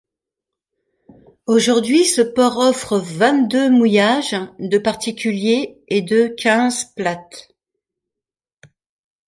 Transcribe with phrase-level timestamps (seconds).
[1.45, 7.53] Aujourd'hui, ce port offre vingt-deux mouillages de particuliers et de quinze Plates.